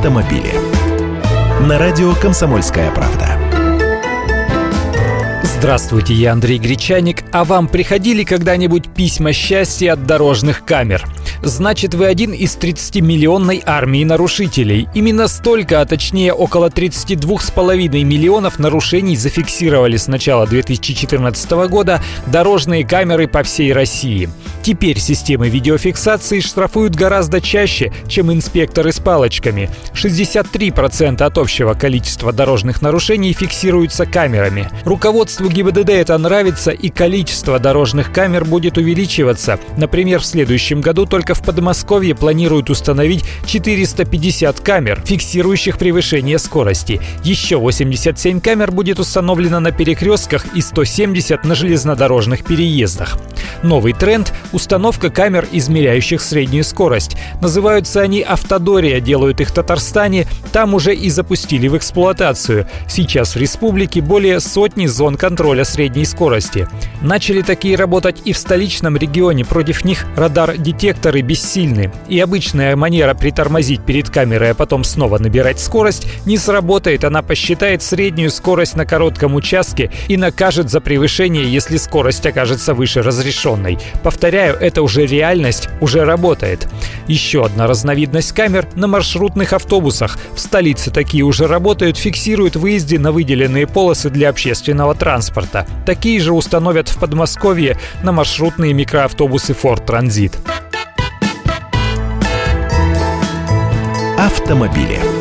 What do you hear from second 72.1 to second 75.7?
обычная манера притормозить перед камерой, а потом снова набирать